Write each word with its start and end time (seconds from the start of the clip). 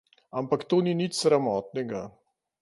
Ampak 0.39 0.61
to 0.69 0.77
ni 0.83 0.93
nič 1.01 1.11
sramotnega. 1.21 2.03